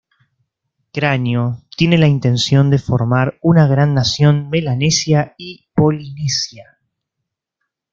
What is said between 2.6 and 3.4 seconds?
de formar